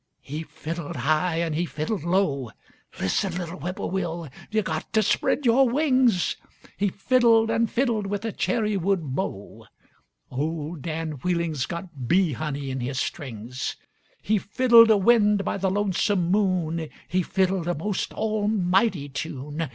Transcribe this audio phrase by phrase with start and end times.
[0.23, 2.49] He fiddled high and he fiddled low,
[2.99, 6.37] (Listen, little whippoorwill, yuh got to spread yore wings!)
[6.75, 9.67] He fiddled and fiddled with a cherrywood bow,
[10.31, 13.75] (Old Dan Wheeling's got bee honey in his strings).
[14.23, 19.69] He fiddled a wind by the lonesome moon, He fiddled a most almighty tune.